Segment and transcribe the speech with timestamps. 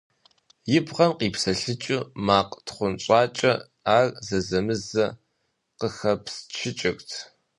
[0.77, 3.53] И бгъэм къипсэлъыкӀыу макъ тхъунщӀакӀэ
[3.97, 5.05] ар зэзэмызэ
[5.79, 7.09] къыхэпсчыкӀырт.